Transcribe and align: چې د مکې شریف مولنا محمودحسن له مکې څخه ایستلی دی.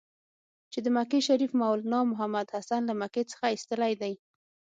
چې 0.71 0.79
د 0.85 0.87
مکې 0.95 1.19
شریف 1.27 1.51
مولنا 1.61 1.99
محمودحسن 2.11 2.81
له 2.89 2.93
مکې 3.01 3.23
څخه 3.31 3.45
ایستلی 3.53 3.93
دی. 4.01 4.13